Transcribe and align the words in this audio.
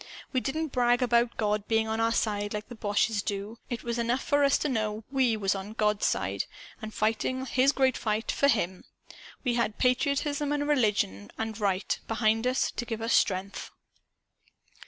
We 0.33 0.39
didn't 0.41 0.69
brag 0.71 1.03
about 1.03 1.37
God 1.37 1.67
being 1.67 1.87
on 1.87 1.99
our 1.99 2.11
side, 2.11 2.55
like 2.55 2.69
the 2.69 2.73
boches 2.73 3.21
do. 3.21 3.59
It 3.69 3.83
was 3.83 3.99
enough 3.99 4.23
for 4.23 4.43
us 4.43 4.57
to 4.57 4.67
know 4.67 5.03
WE 5.11 5.37
was 5.37 5.53
on 5.53 5.73
GOD'S 5.73 6.07
side 6.07 6.45
and 6.81 6.91
fighting 6.91 7.45
His 7.45 7.71
great 7.71 7.95
fight 7.95 8.31
for 8.31 8.47
Him. 8.47 8.83
We 9.43 9.53
had 9.53 9.77
patriotism 9.77 10.51
and 10.51 10.67
religion 10.67 11.29
and 11.37 11.59
Right, 11.59 11.99
behind 12.07 12.47
us, 12.47 12.71
to 12.71 12.83
give 12.85 12.99
us 13.03 13.13
strength. 13.13 13.69